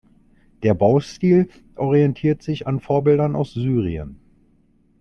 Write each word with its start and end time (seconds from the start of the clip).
Der 0.63 0.73
Baustil 0.73 1.47
orientiert 1.75 2.41
sich 2.41 2.65
an 2.65 2.79
Vorbildern 2.79 3.35
aus 3.35 3.53
Syrien. 3.53 4.19